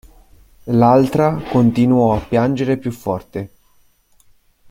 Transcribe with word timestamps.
L'altra 0.73 1.35
continuò 1.51 2.15
a 2.15 2.25
piangere 2.25 2.77
più 2.77 2.89
forte. 2.91 3.51